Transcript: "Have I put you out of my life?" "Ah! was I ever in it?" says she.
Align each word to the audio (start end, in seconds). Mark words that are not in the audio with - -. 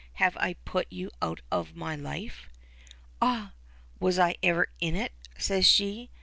"Have 0.13 0.35
I 0.37 0.55
put 0.65 0.87
you 0.91 1.11
out 1.21 1.41
of 1.51 1.75
my 1.75 1.95
life?" 1.95 2.49
"Ah! 3.21 3.53
was 3.99 4.17
I 4.17 4.35
ever 4.41 4.65
in 4.79 4.95
it?" 4.95 5.13
says 5.37 5.67
she. 5.67 6.09